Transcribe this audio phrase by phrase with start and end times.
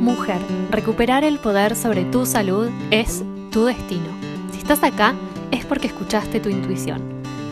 [0.00, 4.08] Mujer, recuperar el poder sobre tu salud es tu destino.
[4.50, 5.14] Si estás acá
[5.50, 7.02] es porque escuchaste tu intuición.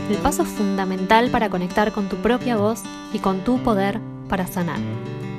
[0.09, 4.01] El paso fundamental para conectar con tu propia voz y con tu poder
[4.31, 4.79] para sanar.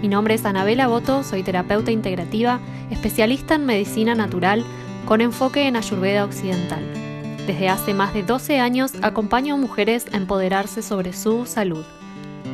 [0.03, 2.59] Mi nombre es Anabela Boto, soy terapeuta integrativa,
[2.91, 4.63] especialista en medicina natural
[5.07, 6.85] con enfoque en Ayurveda occidental.
[7.47, 11.83] Desde hace más de 12 años acompaño a mujeres a empoderarse sobre su salud.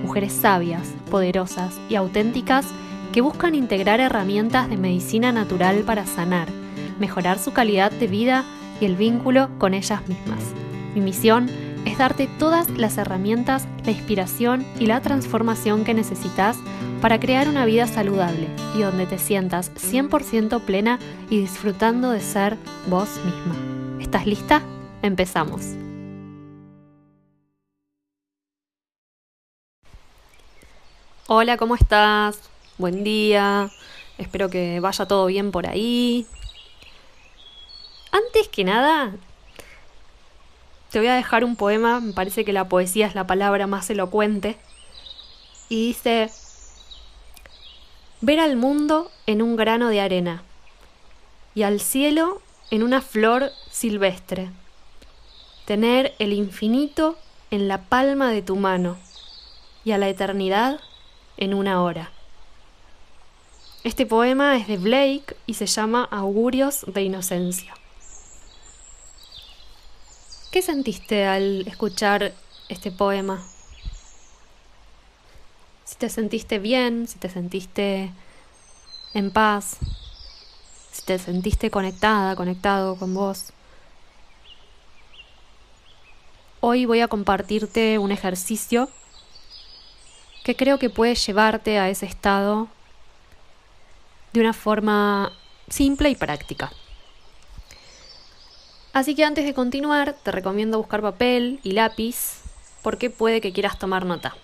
[0.02, 2.68] Mujeres sabias, poderosas y auténticas
[3.12, 6.48] que buscan integrar herramientas de medicina natural para sanar,
[7.00, 8.44] mejorar su calidad de vida
[8.80, 10.44] y el vínculo con ellas mismas.
[10.94, 11.50] Mi misión
[11.86, 16.58] es darte todas las herramientas, la inspiración y la transformación que necesitas
[17.02, 21.00] para crear una vida saludable y donde te sientas 100% plena
[21.30, 24.02] y disfrutando de ser vos misma.
[24.02, 24.62] ¿Estás lista?
[25.02, 25.76] Empezamos.
[31.28, 32.55] Hola, ¿cómo estás?
[32.78, 33.70] Buen día,
[34.18, 36.26] espero que vaya todo bien por ahí.
[38.12, 39.16] Antes que nada,
[40.92, 43.90] te voy a dejar un poema, me parece que la poesía es la palabra más
[43.90, 44.58] elocuente,
[45.70, 46.30] y dice,
[48.22, 50.44] ver al mundo en un grano de arena
[51.56, 54.52] y al cielo en una flor silvestre,
[55.66, 57.18] tener el infinito
[57.52, 58.98] en la palma de tu mano
[59.84, 60.80] y a la eternidad
[61.38, 62.12] en una hora.
[63.86, 67.76] Este poema es de Blake y se llama Augurios de Inocencia.
[70.50, 72.34] ¿Qué sentiste al escuchar
[72.68, 73.46] este poema?
[75.84, 78.12] Si te sentiste bien, si te sentiste
[79.14, 79.78] en paz,
[80.92, 83.54] si te sentiste conectada, conectado con vos.
[86.60, 88.90] Hoy voy a compartirte un ejercicio
[90.44, 92.68] que creo que puede llevarte a ese estado
[94.36, 95.32] de una forma
[95.70, 96.72] simple y práctica.
[98.94, 102.42] Así que antes de continuar, te recomiendo buscar papel y lápiz
[102.82, 104.36] porque puede que quieras tomar nota.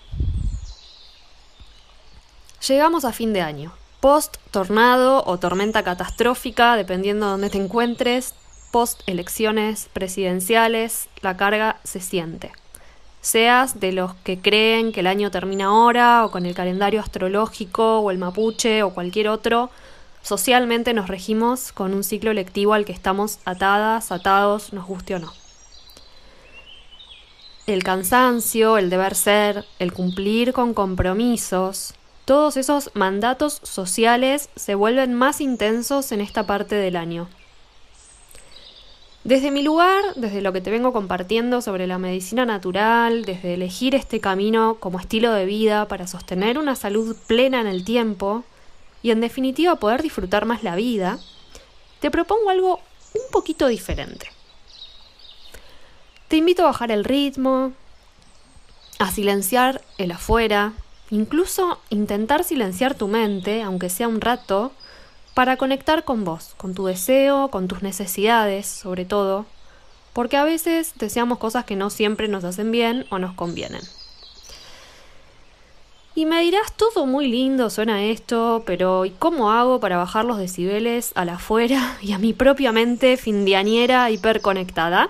[2.68, 3.74] Llegamos a fin de año.
[4.00, 8.34] Post tornado o tormenta catastrófica, dependiendo de dónde te encuentres,
[8.72, 12.52] post elecciones presidenciales, la carga se siente.
[13.22, 18.00] Seas de los que creen que el año termina ahora o con el calendario astrológico
[18.00, 19.70] o el mapuche o cualquier otro,
[20.24, 25.20] Socialmente nos regimos con un ciclo lectivo al que estamos atadas, atados, nos guste o
[25.20, 25.34] no.
[27.66, 31.94] El cansancio, el deber ser, el cumplir con compromisos,
[32.26, 37.28] todos esos mandatos sociales se vuelven más intensos en esta parte del año.
[39.24, 43.94] Desde mi lugar, desde lo que te vengo compartiendo sobre la medicina natural, desde elegir
[43.94, 48.44] este camino como estilo de vida para sostener una salud plena en el tiempo,
[49.04, 51.20] y en definitiva poder disfrutar más la vida,
[52.00, 52.80] te propongo algo
[53.14, 54.28] un poquito diferente.
[56.28, 57.74] Te invito a bajar el ritmo,
[58.98, 60.74] a silenciar el afuera,
[61.12, 64.72] incluso intentar silenciar tu mente, aunque sea un rato,
[65.34, 69.46] para conectar con vos, con tu deseo, con tus necesidades, sobre todo,
[70.14, 73.82] porque a veces deseamos cosas que no siempre nos hacen bien o nos convienen.
[76.14, 80.38] Y me dirás, todo muy lindo suena esto, pero ¿y cómo hago para bajar los
[80.38, 85.10] decibeles a la afuera y a mi propia mente findianiera hiperconectada?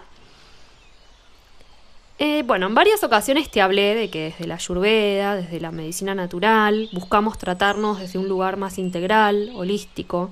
[2.24, 6.14] Eh, bueno, en varias ocasiones te hablé de que desde la ayurveda, desde la medicina
[6.14, 10.30] natural, buscamos tratarnos desde un lugar más integral, holístico.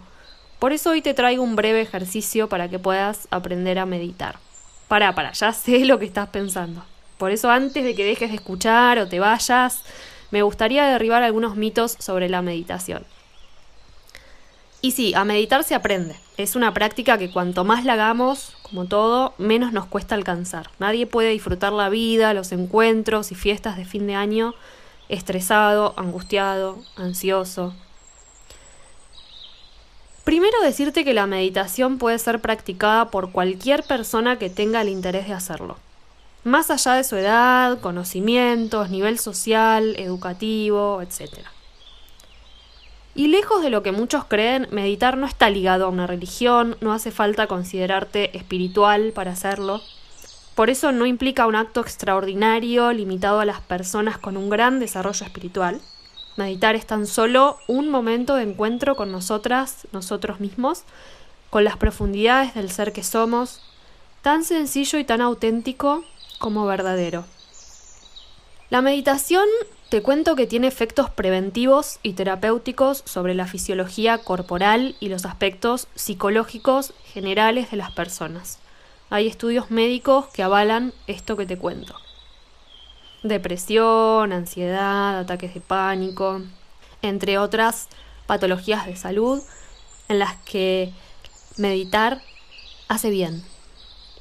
[0.59, 4.37] Por eso hoy te traigo un breve ejercicio para que puedas aprender a meditar.
[4.87, 6.83] Para, para, ya sé lo que estás pensando.
[7.17, 9.81] Por eso antes de que dejes de escuchar o te vayas,
[10.29, 13.03] me gustaría derribar algunos mitos sobre la meditación.
[14.81, 16.15] Y sí, a meditar se aprende.
[16.37, 20.69] Es una práctica que cuanto más la hagamos, como todo, menos nos cuesta alcanzar.
[20.79, 24.53] Nadie puede disfrutar la vida, los encuentros y fiestas de fin de año
[25.09, 27.73] estresado, angustiado, ansioso.
[30.23, 35.27] Primero decirte que la meditación puede ser practicada por cualquier persona que tenga el interés
[35.27, 35.77] de hacerlo
[36.43, 41.39] más allá de su edad, conocimientos, nivel social, educativo, etc.
[43.19, 46.93] Y lejos de lo que muchos creen, meditar no está ligado a una religión, no
[46.93, 49.81] hace falta considerarte espiritual para hacerlo.
[50.55, 55.25] Por eso no implica un acto extraordinario limitado a las personas con un gran desarrollo
[55.25, 55.81] espiritual.
[56.37, 60.83] Meditar es tan solo un momento de encuentro con nosotras, nosotros mismos,
[61.49, 63.61] con las profundidades del ser que somos,
[64.21, 66.05] tan sencillo y tan auténtico
[66.39, 67.25] como verdadero.
[68.69, 69.43] La meditación
[69.89, 75.87] te cuento que tiene efectos preventivos y terapéuticos sobre la fisiología corporal y los aspectos
[75.95, 78.59] psicológicos generales de las personas.
[79.09, 81.95] Hay estudios médicos que avalan esto que te cuento.
[83.23, 86.43] Depresión, ansiedad, ataques de pánico,
[87.01, 87.87] entre otras
[88.27, 89.41] patologías de salud
[90.07, 90.93] en las que
[91.57, 92.21] meditar
[92.87, 93.43] hace bien,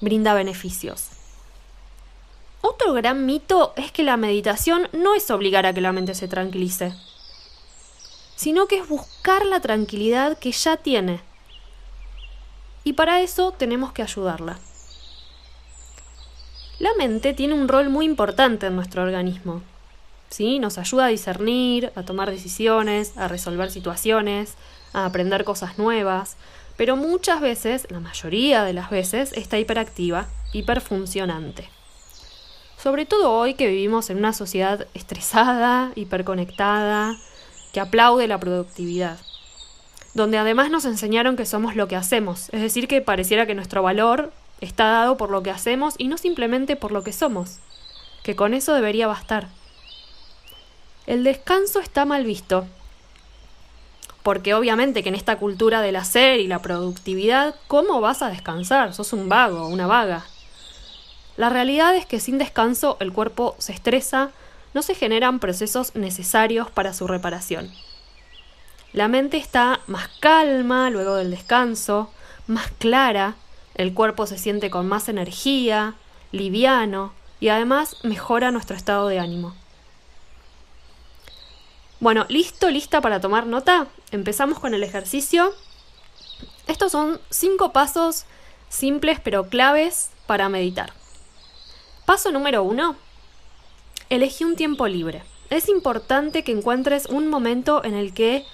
[0.00, 1.18] brinda beneficios.
[2.70, 6.29] Otro gran mito es que la meditación no es obligar a que la mente se
[6.29, 6.93] tranquilice,
[8.37, 11.20] sino que es buscar la tranquilidad que ya tiene.
[12.85, 14.59] Y para eso tenemos que ayudarla.
[16.79, 19.62] La mente tiene un rol muy importante en nuestro organismo.
[20.29, 20.59] ¿sí?
[20.59, 24.56] Nos ayuda a discernir, a tomar decisiones, a resolver situaciones,
[24.93, 26.37] a aprender cosas nuevas,
[26.76, 31.77] pero muchas veces, la mayoría de las veces, está hiperactiva, hiperfuncionante.
[32.80, 37.16] Sobre todo hoy que vivimos en una sociedad estresada, hiperconectada,
[37.72, 39.19] que aplaude la productividad.
[40.14, 43.82] Donde además nos enseñaron que somos lo que hacemos, es decir, que pareciera que nuestro
[43.82, 47.58] valor está dado por lo que hacemos y no simplemente por lo que somos,
[48.22, 49.48] que con eso debería bastar.
[51.06, 52.64] El descanso está mal visto,
[54.22, 58.94] porque obviamente que en esta cultura del hacer y la productividad, ¿cómo vas a descansar?
[58.94, 60.25] Sos un vago, una vaga.
[61.38, 64.32] La realidad es que sin descanso el cuerpo se estresa,
[64.75, 67.70] no se generan procesos necesarios para su reparación.
[68.93, 72.11] La mente está más calma luego del descanso,
[72.49, 73.37] más clara,
[73.76, 75.94] el cuerpo se siente con más energía,
[76.32, 79.55] liviano y además mejora nuestro estado de ánimo.
[82.00, 83.87] Bueno, listo, lista para tomar nota.
[84.11, 85.55] Empezamos con el ejercicio.
[86.67, 88.25] Estos son cinco pasos
[88.69, 90.98] simples pero claves para meditar.
[92.08, 92.96] Paso número uno.
[94.08, 95.22] Elegí un tiempo libre.
[95.50, 98.46] Es importante que encuentres un momento en el que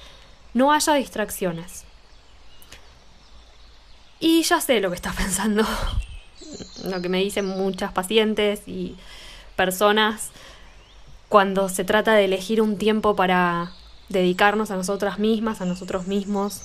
[0.54, 1.84] no haya distracciones.
[4.18, 5.64] Y ya sé lo que estás pensando,
[6.82, 8.96] lo que me dicen muchas pacientes y
[9.54, 10.30] personas
[11.28, 13.70] cuando se trata de elegir un tiempo para
[14.08, 16.60] dedicarnos a nosotras mismas, a nosotros mismos.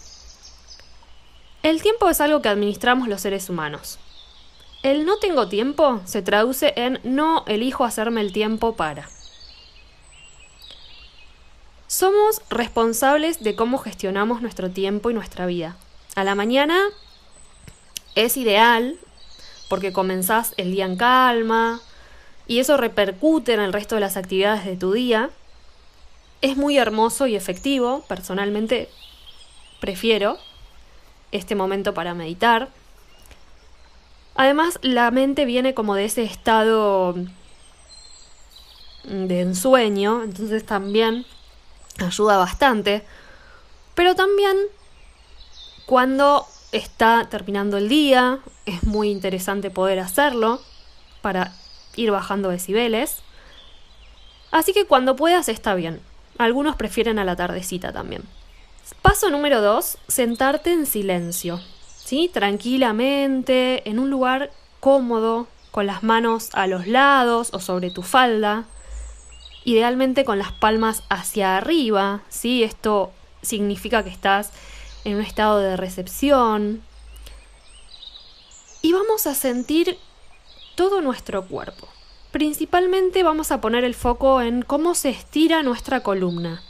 [1.61, 3.99] El tiempo es algo que administramos los seres humanos.
[4.81, 9.09] El no tengo tiempo se traduce en no elijo hacerme el tiempo para.
[11.87, 15.75] Somos responsables de cómo gestionamos nuestro tiempo y nuestra vida.
[16.15, 16.79] A la mañana
[18.15, 18.97] es ideal
[19.67, 21.81] porque comenzás el día en calma
[22.47, 25.29] y eso repercute en el resto de las actividades de tu día.
[26.41, 28.05] Es muy hermoso y efectivo.
[28.07, 28.87] Personalmente
[29.81, 30.37] prefiero
[31.33, 32.69] este momento para meditar.
[34.39, 37.13] Además, la mente viene como de ese estado
[39.03, 41.25] de ensueño, entonces también
[41.97, 43.03] ayuda bastante.
[43.95, 44.55] Pero también
[45.85, 50.61] cuando está terminando el día, es muy interesante poder hacerlo
[51.21, 51.53] para
[51.97, 53.17] ir bajando decibeles.
[54.51, 55.99] Así que cuando puedas está bien.
[56.37, 58.23] Algunos prefieren a la tardecita también.
[59.01, 61.59] Paso número 2, sentarte en silencio.
[62.33, 68.65] Tranquilamente, en un lugar cómodo, con las manos a los lados o sobre tu falda,
[69.63, 72.63] idealmente con las palmas hacia arriba, ¿sí?
[72.63, 73.11] Esto
[73.43, 74.51] significa que estás
[75.05, 76.81] en un estado de recepción.
[78.81, 79.99] Y vamos a sentir
[80.75, 81.87] todo nuestro cuerpo.
[82.31, 86.63] Principalmente vamos a poner el foco en cómo se estira nuestra columna.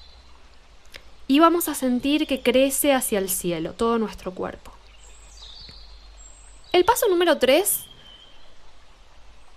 [1.28, 4.79] Y vamos a sentir que crece hacia el cielo todo nuestro cuerpo.
[6.72, 7.80] El paso número 3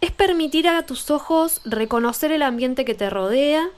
[0.01, 3.69] es permitir a tus ojos reconocer el ambiente que te rodea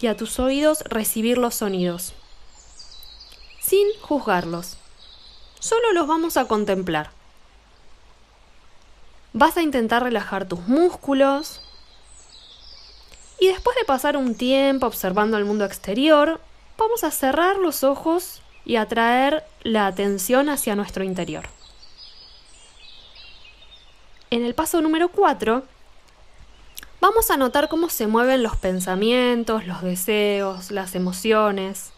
[0.00, 2.14] y a tus oídos recibir los sonidos,
[3.60, 4.76] sin juzgarlos.
[5.60, 7.10] Solo los vamos a contemplar.
[9.32, 11.60] Vas a intentar relajar tus músculos
[13.38, 16.40] y después de pasar un tiempo observando el mundo exterior,
[16.76, 21.59] vamos a cerrar los ojos y atraer la atención hacia nuestro interior.
[24.32, 25.64] En el paso número 4,
[27.00, 31.92] vamos a notar cómo se mueven los pensamientos, los deseos, las emociones.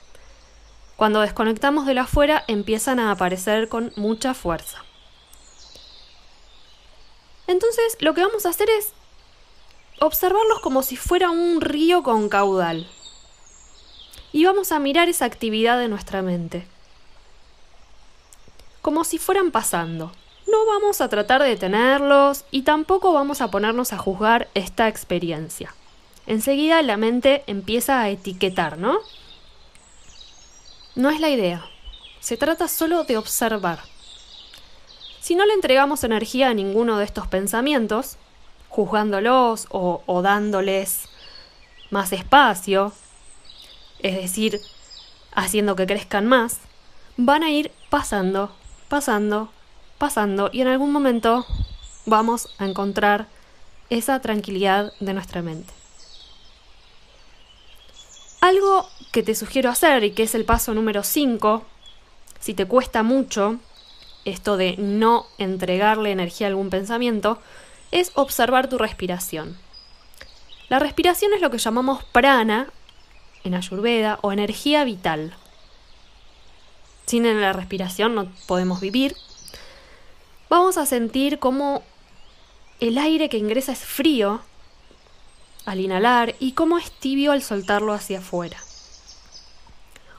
[0.97, 4.83] Cuando desconectamos de la afuera empiezan a aparecer con mucha fuerza.
[7.47, 8.95] Entonces lo que vamos a hacer es
[10.01, 12.89] observarlos como si fuera un río con caudal.
[14.33, 16.67] Y vamos a mirar esa actividad de nuestra mente.
[18.81, 20.12] Como si fueran pasando.
[20.52, 25.75] No vamos a tratar de detenerlos y tampoco vamos a ponernos a juzgar esta experiencia.
[26.26, 28.99] enseguida la mente empieza a etiquetar, ¿no?
[30.94, 31.64] No es la idea.
[32.21, 33.78] Se trata solo de observar.
[35.21, 38.18] Si no le entregamos energía a ninguno de estos pensamientos,
[38.68, 41.09] juzgándolos o, o dándoles
[41.90, 42.92] más espacio,
[44.00, 44.61] es decir,
[45.35, 46.59] haciendo que crezcan más,
[47.16, 48.54] van a ir pasando,
[48.88, 49.50] pasando,
[50.02, 51.47] pasando y en algún momento
[52.06, 53.28] vamos a encontrar
[53.88, 55.73] esa tranquilidad de nuestra mente.
[58.40, 61.62] Algo que te sugiero hacer y que es el paso número 5,
[62.40, 63.61] si te cuesta mucho
[64.25, 67.38] esto de no entregarle energía a algún pensamiento,
[67.92, 69.56] es observar tu respiración.
[70.68, 72.73] La respiración es lo que llamamos prana
[73.44, 75.37] en Ayurveda o energía vital.
[77.06, 79.14] Sin la respiración no podemos vivir.
[80.52, 81.82] Vamos a sentir cómo
[82.78, 84.42] el aire que ingresa es frío
[85.64, 88.59] al inhalar y cómo es tibio al soltarlo hacia afuera.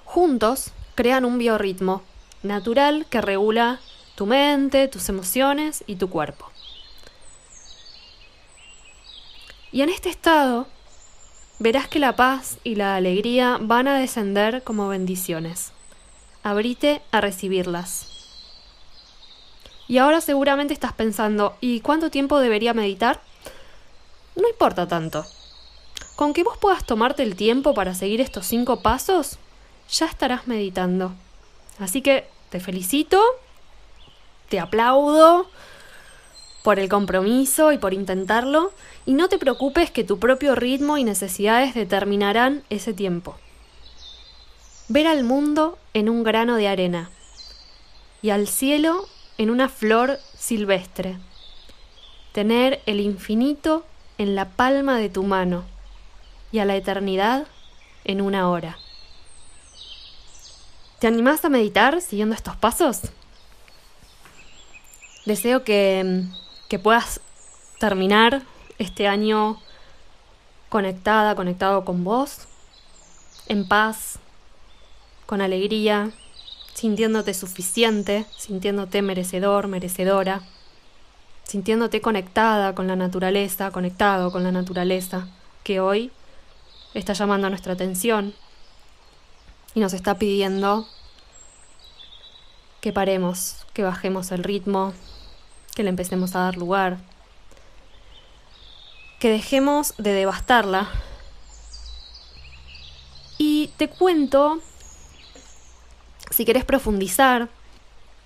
[0.06, 2.02] Juntos crean un biorritmo
[2.42, 3.80] natural que regula
[4.16, 6.50] tu mente, tus emociones y tu cuerpo.
[9.72, 10.66] Y en este estado
[11.60, 15.74] verás que la paz y la alegría van a descender como bendiciones.
[16.42, 18.13] Abrite a recibirlas.
[19.94, 23.22] Y ahora seguramente estás pensando, ¿y cuánto tiempo debería meditar?
[24.36, 25.24] no importa tanto.
[26.16, 29.38] Con que vos puedas tomarte el tiempo para seguir estos cinco pasos,
[29.92, 31.12] ya estarás meditando.
[31.78, 33.22] Así que te felicito,
[34.50, 35.48] te aplaudo
[36.64, 38.72] por el compromiso y por intentarlo,
[39.06, 43.36] y no te preocupes que tu propio ritmo y necesidades determinarán ese tiempo.
[44.88, 47.12] Ver al mundo en un grano de arena
[48.24, 51.18] y al cielo en una flor silvestre.
[52.32, 53.86] Tener el infinito
[54.18, 55.64] en la palma de tu mano
[56.52, 57.48] y a la eternidad
[58.04, 58.78] en una hora.
[61.00, 63.02] ¿Te animás a meditar siguiendo estos pasos?
[65.26, 66.24] Deseo que,
[66.70, 67.20] que puedas
[67.80, 68.44] terminar
[68.78, 69.60] este año
[70.70, 72.48] conectada, conectado con vos,
[73.48, 74.20] en paz,
[75.26, 76.12] con alegría,
[76.74, 80.44] sintiéndote suficiente, sintiéndote merecedor, merecedora
[81.44, 85.28] sintiéndote conectada con la naturaleza, conectado con la naturaleza,
[85.64, 86.12] que hoy
[86.94, 88.34] está llamando a nuestra atención
[89.76, 90.88] y nos está pidiendo
[92.82, 94.94] que paremos, que bajemos el ritmo,
[95.76, 96.98] que le empecemos a dar lugar,
[99.20, 100.90] que dejemos de devastarla.
[103.38, 104.60] Y te cuento,
[106.34, 107.48] si querés profundizar